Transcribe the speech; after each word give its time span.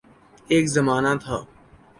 ایک 0.51 0.65
زمانہ 0.75 1.13
تھا 1.23 1.37